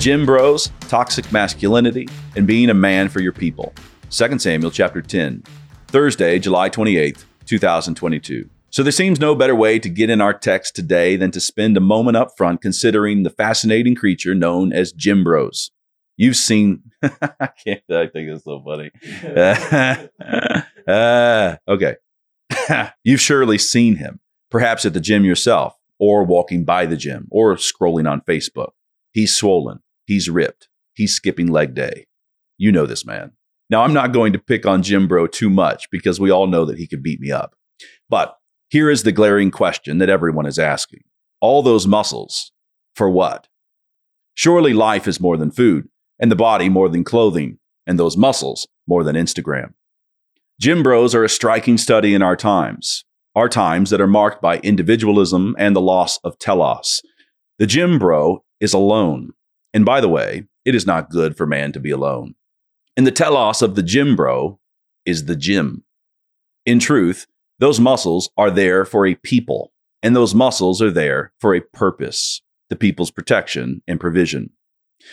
Gym 0.00 0.24
bros, 0.24 0.72
toxic 0.88 1.30
masculinity, 1.30 2.08
and 2.34 2.46
being 2.46 2.70
a 2.70 2.74
man 2.74 3.10
for 3.10 3.20
your 3.20 3.34
people. 3.34 3.74
2 4.08 4.38
Samuel 4.38 4.70
chapter 4.70 5.02
10, 5.02 5.42
Thursday, 5.88 6.38
July 6.38 6.70
28th, 6.70 7.26
2022. 7.44 8.48
So 8.70 8.82
there 8.82 8.92
seems 8.92 9.20
no 9.20 9.34
better 9.34 9.54
way 9.54 9.78
to 9.78 9.90
get 9.90 10.08
in 10.08 10.22
our 10.22 10.32
text 10.32 10.74
today 10.74 11.16
than 11.16 11.30
to 11.32 11.40
spend 11.40 11.76
a 11.76 11.80
moment 11.80 12.16
up 12.16 12.30
front 12.34 12.62
considering 12.62 13.24
the 13.24 13.28
fascinating 13.30 13.94
creature 13.94 14.34
known 14.34 14.72
as 14.72 14.90
gym 14.90 15.22
bros. 15.22 15.70
You've 16.16 16.36
seen, 16.36 16.80
I 17.02 17.50
can't, 17.62 17.82
I 17.90 18.06
think 18.06 18.30
it's 18.30 18.44
so 18.44 18.62
funny. 18.64 18.90
uh, 20.88 21.56
okay. 21.68 21.96
You've 23.04 23.20
surely 23.20 23.58
seen 23.58 23.96
him, 23.96 24.20
perhaps 24.50 24.86
at 24.86 24.94
the 24.94 25.00
gym 25.00 25.26
yourself, 25.26 25.76
or 25.98 26.24
walking 26.24 26.64
by 26.64 26.86
the 26.86 26.96
gym, 26.96 27.28
or 27.30 27.54
scrolling 27.56 28.10
on 28.10 28.22
Facebook. 28.22 28.70
He's 29.12 29.36
swollen. 29.36 29.80
He's 30.10 30.28
ripped. 30.28 30.68
He's 30.94 31.14
skipping 31.14 31.46
leg 31.46 31.72
day. 31.72 32.04
You 32.58 32.72
know 32.72 32.84
this 32.84 33.06
man. 33.06 33.30
Now, 33.70 33.82
I'm 33.82 33.92
not 33.92 34.12
going 34.12 34.32
to 34.32 34.40
pick 34.40 34.66
on 34.66 34.82
gym 34.82 35.06
bro 35.06 35.28
too 35.28 35.48
much 35.48 35.86
because 35.92 36.18
we 36.18 36.32
all 36.32 36.48
know 36.48 36.64
that 36.64 36.78
he 36.78 36.88
could 36.88 37.00
beat 37.00 37.20
me 37.20 37.30
up. 37.30 37.54
But 38.08 38.34
here 38.70 38.90
is 38.90 39.04
the 39.04 39.12
glaring 39.12 39.52
question 39.52 39.98
that 39.98 40.08
everyone 40.08 40.46
is 40.46 40.58
asking 40.58 41.02
All 41.40 41.62
those 41.62 41.86
muscles, 41.86 42.50
for 42.96 43.08
what? 43.08 43.46
Surely 44.34 44.72
life 44.72 45.06
is 45.06 45.20
more 45.20 45.36
than 45.36 45.52
food, 45.52 45.86
and 46.18 46.28
the 46.28 46.34
body 46.34 46.68
more 46.68 46.88
than 46.88 47.04
clothing, 47.04 47.60
and 47.86 47.96
those 47.96 48.16
muscles 48.16 48.66
more 48.88 49.04
than 49.04 49.14
Instagram. 49.14 49.74
Gym 50.60 50.82
bros 50.82 51.14
are 51.14 51.22
a 51.22 51.28
striking 51.28 51.78
study 51.78 52.14
in 52.14 52.20
our 52.20 52.34
times, 52.34 53.04
our 53.36 53.48
times 53.48 53.90
that 53.90 54.00
are 54.00 54.08
marked 54.08 54.42
by 54.42 54.58
individualism 54.58 55.54
and 55.56 55.76
the 55.76 55.80
loss 55.80 56.18
of 56.24 56.36
telos. 56.40 57.00
The 57.60 57.66
gym 57.68 58.00
bro 58.00 58.42
is 58.58 58.74
alone, 58.74 59.34
and 59.72 59.84
by 59.84 60.00
the 60.00 60.08
way, 60.08 60.44
it 60.64 60.74
is 60.74 60.86
not 60.86 61.10
good 61.10 61.36
for 61.36 61.46
man 61.46 61.72
to 61.72 61.80
be 61.80 61.90
alone. 61.90 62.34
And 62.96 63.06
the 63.06 63.12
telos 63.12 63.62
of 63.62 63.74
the 63.74 63.82
gym 63.82 64.16
bro 64.16 64.58
is 65.06 65.24
the 65.24 65.36
gym. 65.36 65.84
In 66.66 66.78
truth, 66.78 67.26
those 67.58 67.80
muscles 67.80 68.30
are 68.36 68.50
there 68.50 68.84
for 68.84 69.06
a 69.06 69.14
people, 69.14 69.72
and 70.02 70.14
those 70.14 70.34
muscles 70.34 70.80
are 70.82 70.90
there 70.90 71.32
for 71.40 71.54
a 71.54 71.60
purpose 71.60 72.42
the 72.70 72.76
people's 72.76 73.10
protection 73.10 73.82
and 73.86 74.00
provision. 74.00 74.48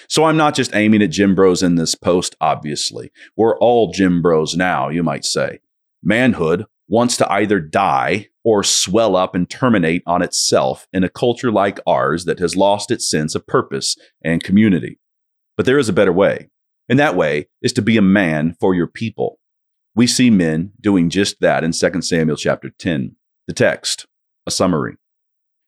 So 0.08 0.26
I'm 0.26 0.38
not 0.38 0.56
just 0.56 0.76
aiming 0.76 1.02
at 1.02 1.10
gym 1.10 1.36
bros 1.36 1.64
in 1.64 1.76
this 1.76 1.96
post, 1.96 2.36
obviously. 2.40 3.12
We're 3.36 3.58
all 3.58 3.92
gym 3.92 4.22
bros 4.22 4.56
now, 4.56 4.90
you 4.90 5.04
might 5.04 5.26
say. 5.26 5.60
Manhood 6.04 6.66
wants 6.88 7.18
to 7.18 7.32
either 7.32 7.60
die 7.60 8.28
or 8.48 8.64
swell 8.64 9.18
up 9.18 9.36
and 9.36 9.50
terminate 9.50 10.02
on 10.08 10.22
itself 10.22 10.88
in 10.94 11.04
a 11.04 11.10
culture 11.10 11.52
like 11.52 11.82
ours 11.86 12.24
that 12.24 12.40
has 12.40 12.56
lost 12.56 12.90
its 12.90 13.12
sense 13.12 13.36
of 13.36 13.46
purpose 13.46 13.98
and 14.24 14.42
community. 14.42 14.98
But 15.58 15.66
there 15.66 15.78
is 15.78 15.90
a 15.90 15.94
better 15.94 16.14
way, 16.14 16.50
and 16.88 16.98
that 16.98 17.18
way 17.18 17.50
is 17.62 17.74
to 17.74 17.82
be 17.82 17.98
a 17.98 18.02
man 18.02 18.56
for 18.58 18.74
your 18.74 18.88
people. 18.88 19.42
We 19.96 20.08
see 20.08 20.30
men 20.30 20.72
doing 20.80 21.10
just 21.10 21.42
that 21.42 21.66
in 21.66 21.74
2 21.74 22.02
Samuel 22.02 22.38
chapter 22.38 22.70
10. 22.70 23.18
The 23.48 23.54
text, 23.54 24.06
a 24.46 24.52
summary. 24.52 24.96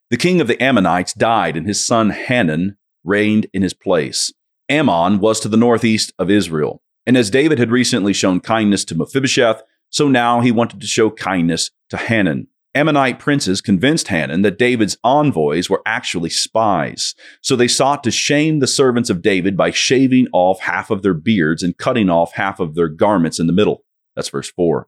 The 0.08 0.16
king 0.16 0.40
of 0.40 0.46
the 0.46 0.62
Ammonites 0.62 1.12
died, 1.12 1.58
and 1.58 1.66
his 1.66 1.84
son 1.84 2.08
Hanun 2.08 2.78
reigned 3.04 3.46
in 3.52 3.60
his 3.60 3.74
place. 3.74 4.32
Ammon 4.70 5.20
was 5.20 5.38
to 5.40 5.50
the 5.50 5.58
northeast 5.58 6.14
of 6.18 6.30
Israel. 6.30 6.80
And 7.04 7.18
as 7.18 7.28
David 7.28 7.58
had 7.58 7.70
recently 7.70 8.14
shown 8.14 8.40
kindness 8.40 8.86
to 8.86 8.94
Mephibosheth, 8.94 9.62
so 9.90 10.08
now 10.08 10.40
he 10.40 10.50
wanted 10.50 10.80
to 10.80 10.86
show 10.86 11.10
kindness 11.10 11.72
to 11.90 11.98
Hanun. 11.98 12.46
Ammonite 12.74 13.18
princes 13.18 13.60
convinced 13.60 14.08
Hanun 14.08 14.42
that 14.42 14.58
David's 14.58 14.96
envoys 15.02 15.68
were 15.68 15.82
actually 15.84 16.30
spies. 16.30 17.14
So 17.42 17.56
they 17.56 17.66
sought 17.66 18.04
to 18.04 18.12
shame 18.12 18.60
the 18.60 18.68
servants 18.68 19.10
of 19.10 19.22
David 19.22 19.56
by 19.56 19.72
shaving 19.72 20.28
off 20.32 20.60
half 20.60 20.90
of 20.90 21.02
their 21.02 21.14
beards 21.14 21.62
and 21.64 21.76
cutting 21.76 22.08
off 22.08 22.34
half 22.34 22.60
of 22.60 22.74
their 22.74 22.88
garments 22.88 23.40
in 23.40 23.48
the 23.48 23.52
middle. 23.52 23.84
That's 24.14 24.28
verse 24.28 24.50
4. 24.52 24.86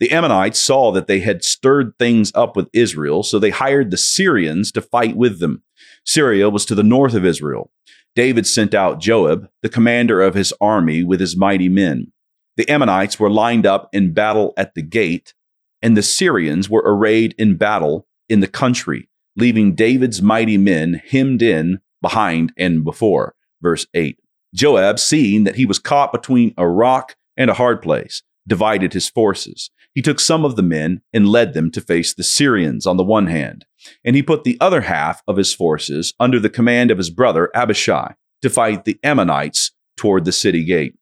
The 0.00 0.12
Ammonites 0.12 0.60
saw 0.60 0.92
that 0.92 1.08
they 1.08 1.20
had 1.20 1.42
stirred 1.42 1.92
things 1.98 2.30
up 2.34 2.56
with 2.56 2.68
Israel, 2.72 3.22
so 3.22 3.38
they 3.38 3.50
hired 3.50 3.90
the 3.90 3.96
Syrians 3.96 4.70
to 4.72 4.80
fight 4.80 5.16
with 5.16 5.40
them. 5.40 5.62
Syria 6.04 6.50
was 6.50 6.64
to 6.66 6.74
the 6.74 6.82
north 6.82 7.14
of 7.14 7.24
Israel. 7.24 7.70
David 8.14 8.46
sent 8.46 8.74
out 8.74 9.00
Joab, 9.00 9.48
the 9.62 9.68
commander 9.68 10.20
of 10.20 10.34
his 10.34 10.52
army, 10.60 11.02
with 11.02 11.20
his 11.20 11.36
mighty 11.36 11.68
men. 11.68 12.12
The 12.56 12.68
Ammonites 12.68 13.20
were 13.20 13.30
lined 13.30 13.66
up 13.66 13.88
in 13.92 14.12
battle 14.12 14.52
at 14.56 14.74
the 14.74 14.82
gate, 14.82 15.34
and 15.82 15.96
the 15.96 16.02
Syrians 16.02 16.68
were 16.68 16.82
arrayed 16.84 17.34
in 17.38 17.56
battle 17.56 18.06
in 18.28 18.40
the 18.40 18.46
country, 18.46 19.08
leaving 19.36 19.74
David's 19.74 20.20
mighty 20.20 20.58
men 20.58 21.00
hemmed 21.08 21.42
in 21.42 21.80
behind 22.00 22.52
and 22.56 22.84
before. 22.84 23.34
Verse 23.62 23.86
8. 23.94 24.18
Joab, 24.54 24.98
seeing 24.98 25.44
that 25.44 25.56
he 25.56 25.66
was 25.66 25.78
caught 25.78 26.12
between 26.12 26.54
a 26.56 26.66
rock 26.66 27.16
and 27.36 27.50
a 27.50 27.54
hard 27.54 27.82
place, 27.82 28.22
divided 28.46 28.92
his 28.92 29.08
forces. 29.08 29.70
He 29.94 30.02
took 30.02 30.20
some 30.20 30.44
of 30.44 30.56
the 30.56 30.62
men 30.62 31.02
and 31.12 31.28
led 31.28 31.54
them 31.54 31.70
to 31.72 31.80
face 31.80 32.14
the 32.14 32.22
Syrians 32.22 32.86
on 32.86 32.96
the 32.96 33.04
one 33.04 33.26
hand, 33.26 33.64
and 34.04 34.16
he 34.16 34.22
put 34.22 34.44
the 34.44 34.56
other 34.60 34.82
half 34.82 35.22
of 35.26 35.36
his 35.36 35.52
forces 35.52 36.14
under 36.20 36.38
the 36.38 36.50
command 36.50 36.90
of 36.90 36.98
his 36.98 37.10
brother 37.10 37.50
Abishai 37.54 38.14
to 38.42 38.50
fight 38.50 38.84
the 38.84 38.98
Ammonites 39.02 39.72
toward 39.96 40.24
the 40.24 40.32
city 40.32 40.64
gate. 40.64 40.94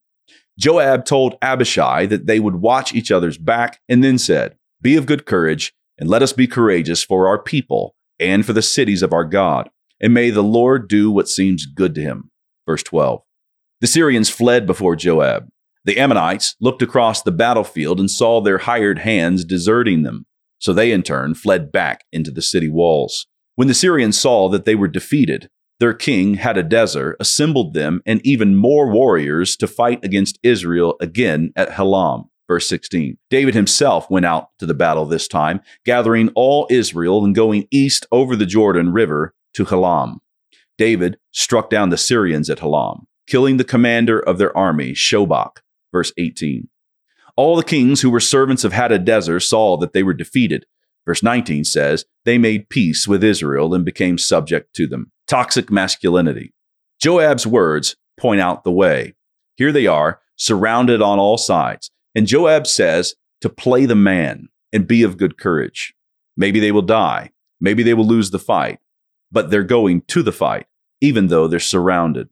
Joab 0.58 1.04
told 1.04 1.36
Abishai 1.42 2.06
that 2.06 2.26
they 2.26 2.40
would 2.40 2.56
watch 2.56 2.94
each 2.94 3.10
other's 3.10 3.36
back 3.36 3.80
and 3.88 4.02
then 4.02 4.18
said, 4.18 4.56
Be 4.86 4.94
of 4.94 5.04
good 5.04 5.26
courage, 5.26 5.72
and 5.98 6.08
let 6.08 6.22
us 6.22 6.32
be 6.32 6.46
courageous 6.46 7.02
for 7.02 7.26
our 7.26 7.42
people 7.42 7.96
and 8.20 8.46
for 8.46 8.52
the 8.52 8.62
cities 8.62 9.02
of 9.02 9.12
our 9.12 9.24
God, 9.24 9.68
and 10.00 10.14
may 10.14 10.30
the 10.30 10.44
Lord 10.44 10.88
do 10.88 11.10
what 11.10 11.28
seems 11.28 11.66
good 11.66 11.92
to 11.96 12.00
him. 12.00 12.30
Verse 12.68 12.84
12. 12.84 13.20
The 13.80 13.88
Syrians 13.88 14.30
fled 14.30 14.64
before 14.64 14.94
Joab. 14.94 15.48
The 15.84 15.98
Ammonites 15.98 16.54
looked 16.60 16.82
across 16.82 17.20
the 17.20 17.32
battlefield 17.32 17.98
and 17.98 18.08
saw 18.08 18.40
their 18.40 18.58
hired 18.58 19.00
hands 19.00 19.44
deserting 19.44 20.04
them. 20.04 20.24
So 20.60 20.72
they 20.72 20.92
in 20.92 21.02
turn 21.02 21.34
fled 21.34 21.72
back 21.72 22.04
into 22.12 22.30
the 22.30 22.40
city 22.40 22.68
walls. 22.68 23.26
When 23.56 23.66
the 23.66 23.74
Syrians 23.74 24.16
saw 24.16 24.48
that 24.50 24.66
they 24.66 24.76
were 24.76 24.86
defeated, 24.86 25.50
their 25.80 25.94
king, 25.94 26.36
Hadadezer, 26.36 27.14
assembled 27.18 27.74
them 27.74 28.02
and 28.06 28.20
even 28.24 28.54
more 28.54 28.88
warriors 28.88 29.56
to 29.56 29.66
fight 29.66 30.04
against 30.04 30.38
Israel 30.44 30.94
again 31.00 31.50
at 31.56 31.70
Helam. 31.70 32.26
Verse 32.48 32.68
16. 32.68 33.18
David 33.28 33.54
himself 33.54 34.08
went 34.10 34.26
out 34.26 34.50
to 34.58 34.66
the 34.66 34.74
battle 34.74 35.04
this 35.04 35.26
time, 35.26 35.60
gathering 35.84 36.30
all 36.34 36.66
Israel 36.70 37.24
and 37.24 37.34
going 37.34 37.66
east 37.70 38.06
over 38.12 38.36
the 38.36 38.46
Jordan 38.46 38.92
River 38.92 39.34
to 39.54 39.64
Helam. 39.64 40.18
David 40.78 41.18
struck 41.32 41.70
down 41.70 41.90
the 41.90 41.96
Syrians 41.96 42.48
at 42.50 42.58
Helam, 42.58 43.06
killing 43.26 43.56
the 43.56 43.64
commander 43.64 44.20
of 44.20 44.38
their 44.38 44.56
army, 44.56 44.92
Shobach. 44.92 45.58
Verse 45.92 46.12
18. 46.18 46.68
All 47.36 47.56
the 47.56 47.64
kings 47.64 48.00
who 48.00 48.10
were 48.10 48.20
servants 48.20 48.64
of 48.64 48.72
Hadadezer 48.72 49.42
saw 49.42 49.76
that 49.78 49.92
they 49.92 50.02
were 50.02 50.14
defeated. 50.14 50.66
Verse 51.04 51.22
19 51.22 51.64
says, 51.64 52.04
They 52.24 52.38
made 52.38 52.68
peace 52.68 53.06
with 53.06 53.24
Israel 53.24 53.74
and 53.74 53.84
became 53.84 54.18
subject 54.18 54.74
to 54.74 54.86
them 54.86 55.12
toxic 55.26 55.70
masculinity. 55.70 56.52
Joab's 57.00 57.46
words 57.46 57.96
point 58.18 58.40
out 58.40 58.64
the 58.64 58.72
way. 58.72 59.14
Here 59.56 59.72
they 59.72 59.86
are, 59.86 60.20
surrounded 60.36 61.02
on 61.02 61.18
all 61.18 61.38
sides. 61.38 61.90
And 62.16 62.26
Joab 62.26 62.66
says 62.66 63.14
to 63.42 63.50
play 63.50 63.84
the 63.84 63.94
man 63.94 64.48
and 64.72 64.88
be 64.88 65.02
of 65.02 65.18
good 65.18 65.38
courage. 65.38 65.94
Maybe 66.34 66.58
they 66.60 66.72
will 66.72 66.82
die. 66.82 67.30
Maybe 67.60 67.82
they 67.82 67.94
will 67.94 68.06
lose 68.06 68.30
the 68.30 68.38
fight, 68.38 68.80
but 69.30 69.50
they're 69.50 69.62
going 69.62 70.00
to 70.08 70.22
the 70.22 70.32
fight, 70.32 70.66
even 71.02 71.28
though 71.28 71.46
they're 71.46 71.60
surrounded. 71.60 72.30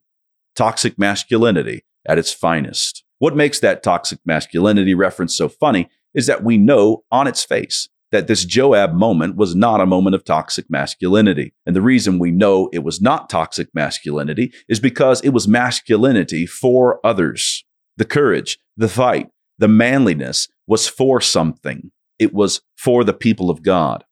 Toxic 0.55 0.97
masculinity 0.97 1.85
at 2.07 2.17
its 2.17 2.33
finest. 2.33 3.03
What 3.19 3.35
makes 3.35 3.59
that 3.59 3.83
toxic 3.83 4.19
masculinity 4.25 4.95
reference 4.95 5.37
so 5.37 5.47
funny 5.47 5.87
is 6.15 6.25
that 6.25 6.43
we 6.43 6.57
know 6.57 7.03
on 7.11 7.27
its 7.27 7.43
face 7.43 7.87
that 8.11 8.27
this 8.27 8.43
Joab 8.43 8.93
moment 8.93 9.35
was 9.35 9.55
not 9.55 9.81
a 9.81 9.85
moment 9.85 10.15
of 10.15 10.23
toxic 10.23 10.65
masculinity. 10.67 11.53
And 11.65 11.75
the 11.75 11.81
reason 11.81 12.17
we 12.17 12.31
know 12.31 12.69
it 12.73 12.83
was 12.83 13.01
not 13.01 13.29
toxic 13.29 13.67
masculinity 13.73 14.51
is 14.67 14.79
because 14.79 15.21
it 15.21 15.29
was 15.29 15.47
masculinity 15.47 16.47
for 16.47 16.99
others. 17.05 17.63
The 17.97 18.05
courage, 18.05 18.57
the 18.77 18.89
fight, 18.89 19.29
the 19.57 19.67
manliness 19.67 20.47
was 20.67 20.87
for 20.87 21.21
something. 21.21 21.91
It 22.19 22.33
was 22.33 22.61
for 22.77 23.03
the 23.03 23.13
people 23.13 23.49
of 23.49 23.63
God. 23.63 24.03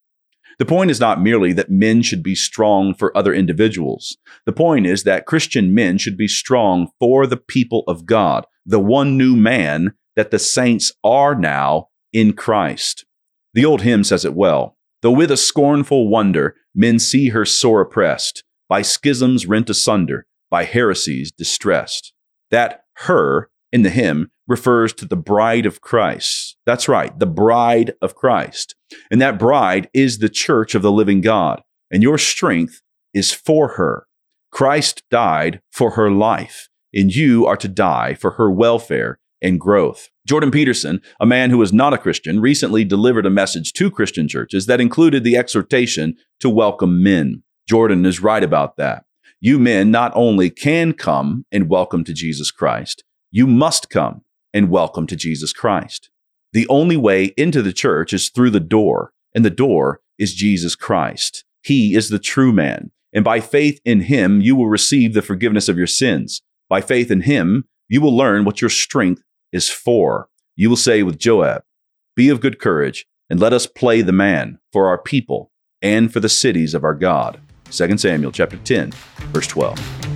The 0.60 0.66
point 0.66 0.92
is 0.92 1.00
not 1.00 1.22
merely 1.22 1.52
that 1.54 1.72
men 1.72 2.02
should 2.02 2.22
be 2.22 2.36
strong 2.36 2.94
for 2.94 3.16
other 3.18 3.34
individuals. 3.34 4.18
The 4.46 4.54
point 4.54 4.86
is 4.86 5.04
that 5.04 5.26
Christian 5.26 5.74
men 5.74 5.98
should 5.98 6.18
be 6.18 6.28
strong 6.28 6.90
for 7.00 7.26
the 7.26 7.38
people 7.38 7.84
of 7.88 8.06
God, 8.06 8.46
the 8.66 8.80
one 8.80 9.18
new 9.18 9.36
man 9.36 9.94
that 10.16 10.32
the 10.32 10.40
saints 10.40 10.92
are 11.04 11.34
now 11.34 11.90
in 12.12 12.34
Christ. 12.34 13.06
The 13.54 13.66
old 13.66 13.82
hymn 13.82 14.04
says 14.04 14.26
it 14.26 14.36
well. 14.36 14.78
Though 15.02 15.12
with 15.12 15.32
a 15.32 15.38
scornful 15.38 16.08
wonder 16.08 16.56
men 16.74 17.00
see 17.00 17.30
her 17.30 17.46
sore 17.46 17.82
oppressed, 17.82 18.44
by 18.70 18.82
schisms 18.84 19.46
rent 19.46 19.70
asunder, 19.70 20.26
by 20.50 20.64
heresies 20.64 21.32
distressed. 21.32 22.14
That 22.52 22.84
her 22.98 23.50
in 23.74 23.82
the 23.82 23.90
hymn 23.90 24.30
refers 24.48 24.94
to 24.94 25.06
the 25.06 25.18
bride 25.18 25.66
of 25.66 25.82
Christ. 25.82 26.58
That's 26.66 26.88
right, 26.88 27.18
the 27.18 27.26
bride 27.26 27.96
of 28.02 28.16
Christ. 28.16 28.76
And 29.10 29.20
that 29.20 29.40
bride 29.40 29.90
is 29.94 30.20
the 30.20 30.30
church 30.30 30.76
of 30.76 30.84
the 30.84 30.92
living 30.92 31.22
God. 31.22 31.62
And 31.92 32.04
your 32.04 32.20
strength 32.20 32.82
is 33.14 33.34
for 33.34 33.70
her. 33.70 34.06
Christ 34.52 35.02
died 35.10 35.62
for 35.72 35.92
her 35.92 36.12
life, 36.12 36.70
and 36.94 37.14
you 37.14 37.48
are 37.48 37.58
to 37.58 37.68
die 37.68 38.14
for 38.14 38.32
her 38.32 38.52
welfare 38.52 39.20
and 39.42 39.60
growth. 39.60 40.10
Jordan 40.28 40.52
Peterson, 40.52 41.02
a 41.20 41.26
man 41.26 41.50
who 41.50 41.62
is 41.62 41.74
not 41.74 41.94
a 41.94 41.98
Christian, 41.98 42.40
recently 42.40 42.86
delivered 42.86 43.26
a 43.26 43.32
message 43.32 43.74
to 43.74 43.90
Christian 43.90 44.28
churches 44.28 44.68
that 44.68 44.80
included 44.80 45.24
the 45.24 45.36
exhortation 45.36 46.16
to 46.40 46.50
welcome 46.50 47.02
men. 47.02 47.42
Jordan 47.68 48.06
is 48.06 48.22
right 48.22 48.44
about 48.44 48.78
that. 48.78 49.06
You 49.42 49.58
men 49.58 49.90
not 49.90 50.12
only 50.16 50.50
can 50.50 50.94
come 50.94 51.46
and 51.52 51.68
welcome 51.68 52.04
to 52.04 52.14
Jesus 52.14 52.52
Christ, 52.52 53.04
you 53.34 53.48
must 53.48 53.90
come 53.90 54.22
and 54.54 54.70
welcome 54.70 55.08
to 55.08 55.16
Jesus 55.16 55.52
Christ. 55.54 56.12
The 56.54 56.68
only 56.68 56.96
way 56.96 57.34
into 57.36 57.64
the 57.64 57.74
church 57.74 58.14
is 58.14 58.30
through 58.30 58.52
the 58.52 58.60
door, 58.60 59.12
and 59.34 59.44
the 59.44 59.50
door 59.50 60.02
is 60.20 60.36
Jesus 60.36 60.76
Christ. 60.76 61.44
He 61.64 61.96
is 61.96 62.10
the 62.10 62.20
true 62.20 62.54
man. 62.54 62.92
And 63.12 63.26
by 63.26 63.40
faith 63.40 63.82
in 63.84 64.02
him, 64.02 64.40
you 64.40 64.56
will 64.56 64.68
receive 64.68 65.16
the 65.16 65.24
forgiveness 65.24 65.68
of 65.68 65.80
your 65.80 65.88
sins. 65.88 66.44
By 66.70 66.82
faith 66.82 67.10
in 67.10 67.22
him, 67.22 67.66
you 67.90 68.02
will 68.02 68.16
learn 68.16 68.46
what 68.46 68.62
your 68.62 68.70
strength 68.70 69.24
is 69.52 69.68
for. 69.68 70.30
You 70.56 70.70
will 70.70 70.78
say 70.78 71.02
with 71.02 71.18
Joab, 71.18 71.64
Be 72.16 72.30
of 72.30 72.40
good 72.40 72.60
courage, 72.60 73.08
and 73.32 73.40
let 73.40 73.52
us 73.52 73.66
play 73.66 74.04
the 74.04 74.12
man 74.12 74.60
for 74.72 74.88
our 74.88 75.02
people 75.02 75.52
and 75.82 76.14
for 76.14 76.20
the 76.20 76.30
cities 76.30 76.76
of 76.76 76.84
our 76.84 76.94
God. 76.94 77.40
2 77.72 77.98
Samuel 77.98 78.32
chapter 78.32 78.58
10, 78.58 78.92
verse 79.32 79.48
12. 79.48 80.13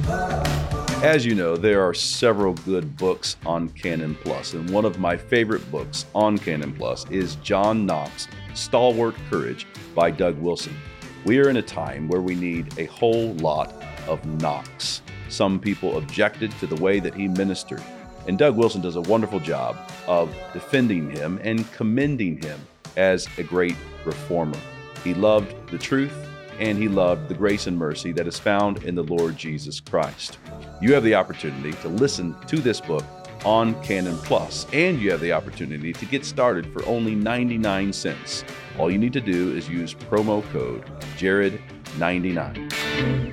As 1.08 1.26
you 1.26 1.36
know, 1.36 1.56
there 1.56 1.82
are 1.82 1.94
several 1.94 2.54
good 2.54 2.98
books 2.98 3.38
on 3.46 3.70
Canon 3.70 4.14
Plus, 4.14 4.52
and 4.52 4.70
one 4.70 4.84
of 4.84 5.00
my 5.00 5.16
favorite 5.16 5.72
books 5.72 6.06
on 6.14 6.38
Canon 6.38 6.74
Plus 6.74 7.10
is 7.10 7.36
John 7.38 7.86
Knox 7.86 8.28
Stalwart 8.54 9.16
Courage 9.30 9.66
by 9.96 10.12
Doug 10.12 10.38
Wilson. 10.40 10.76
We 11.24 11.40
are 11.40 11.48
in 11.48 11.56
a 11.56 11.62
time 11.62 12.10
where 12.10 12.20
we 12.20 12.36
need 12.36 12.78
a 12.78 12.88
whole 12.88 13.34
lot 13.36 13.74
of 14.06 14.26
Knox. 14.42 15.02
Some 15.30 15.62
people 15.62 15.98
objected 15.98 16.52
to 16.60 16.68
the 16.68 16.76
way 16.76 17.00
that 17.00 17.16
he 17.16 17.30
ministered 17.30 17.82
and 18.28 18.38
Doug 18.38 18.58
Wilson 18.58 18.82
does 18.82 18.98
a 18.98 19.02
wonderful 19.02 19.40
job 19.40 19.78
of 20.08 20.36
defending 20.52 21.10
him 21.10 21.40
and 21.42 21.72
commending 21.72 22.42
him 22.42 22.60
as 22.98 23.30
a 23.38 23.44
great 23.44 23.78
reformer. 24.04 24.60
He 25.06 25.14
loved 25.14 25.56
the 25.72 25.78
truth 25.78 26.28
and 26.60 26.78
he 26.78 26.88
loved 26.88 27.28
the 27.28 27.34
grace 27.34 27.68
and 27.68 27.78
mercy 27.78 28.12
that 28.14 28.28
is 28.28 28.40
found 28.40 28.84
in 28.84 28.96
the 28.96 29.04
Lord 29.04 29.38
Jesus 29.38 29.80
Christ. 29.80 30.38
You 30.82 30.94
have 30.94 31.04
the 31.04 31.16
opportunity 31.16 31.74
to 31.82 31.88
listen 31.88 32.36
to 32.48 32.58
this 32.58 32.82
book 32.82 33.04
on 33.46 33.82
Canon 33.84 34.18
Plus, 34.20 34.66
and 34.74 35.00
you 35.00 35.12
have 35.12 35.22
the 35.22 35.32
opportunity 35.32 35.94
to 35.94 36.06
get 36.06 36.26
started 36.26 36.72
for 36.74 36.86
only 36.86 37.16
99 37.16 37.94
cents. 37.94 38.44
All 38.78 38.92
you 38.92 38.98
need 38.98 39.14
to 39.14 39.22
do 39.22 39.56
is 39.56 39.70
use 39.70 39.94
promo 39.94 40.44
code 40.52 40.86
Jared99. 41.18 43.27